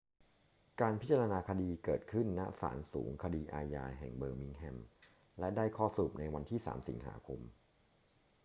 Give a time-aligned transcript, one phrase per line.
[0.81, 4.77] การพิจารณาคดีเกิดขึ้น ณ ศาลสูงคดีอาญาแห่งเบอร์มิงแฮม
[5.39, 7.39] และได้ข้อสรุปในวันที่ 3 สิงหาคม